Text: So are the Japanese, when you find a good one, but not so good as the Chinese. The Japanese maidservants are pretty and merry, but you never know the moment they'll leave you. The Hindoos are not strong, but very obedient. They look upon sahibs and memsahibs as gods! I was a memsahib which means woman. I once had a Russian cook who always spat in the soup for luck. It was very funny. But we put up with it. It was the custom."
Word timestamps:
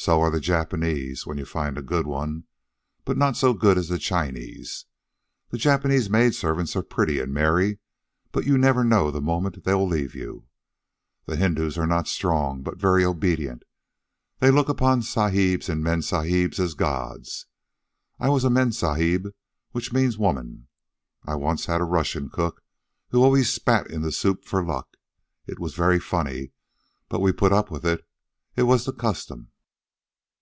So 0.00 0.20
are 0.20 0.30
the 0.30 0.38
Japanese, 0.38 1.26
when 1.26 1.38
you 1.38 1.44
find 1.44 1.76
a 1.76 1.82
good 1.82 2.06
one, 2.06 2.44
but 3.04 3.18
not 3.18 3.36
so 3.36 3.52
good 3.52 3.76
as 3.76 3.88
the 3.88 3.98
Chinese. 3.98 4.86
The 5.50 5.58
Japanese 5.58 6.08
maidservants 6.08 6.76
are 6.76 6.84
pretty 6.84 7.18
and 7.18 7.34
merry, 7.34 7.80
but 8.30 8.46
you 8.46 8.56
never 8.56 8.84
know 8.84 9.10
the 9.10 9.20
moment 9.20 9.64
they'll 9.64 9.86
leave 9.86 10.14
you. 10.14 10.46
The 11.26 11.34
Hindoos 11.36 11.76
are 11.76 11.86
not 11.86 12.06
strong, 12.06 12.62
but 12.62 12.78
very 12.78 13.04
obedient. 13.04 13.64
They 14.38 14.52
look 14.52 14.68
upon 14.68 15.02
sahibs 15.02 15.68
and 15.68 15.82
memsahibs 15.82 16.60
as 16.60 16.74
gods! 16.74 17.46
I 18.20 18.28
was 18.28 18.44
a 18.44 18.50
memsahib 18.50 19.34
which 19.72 19.92
means 19.92 20.16
woman. 20.16 20.68
I 21.24 21.34
once 21.34 21.66
had 21.66 21.80
a 21.80 21.84
Russian 21.84 22.30
cook 22.30 22.62
who 23.10 23.20
always 23.20 23.52
spat 23.52 23.90
in 23.90 24.02
the 24.02 24.12
soup 24.12 24.44
for 24.44 24.64
luck. 24.64 24.96
It 25.48 25.58
was 25.58 25.74
very 25.74 25.98
funny. 25.98 26.52
But 27.08 27.18
we 27.20 27.32
put 27.32 27.52
up 27.52 27.68
with 27.68 27.84
it. 27.84 28.06
It 28.54 28.62
was 28.62 28.84
the 28.84 28.92
custom." 28.92 29.50